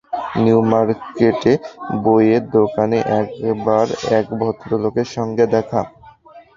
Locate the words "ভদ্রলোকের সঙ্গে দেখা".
4.39-5.81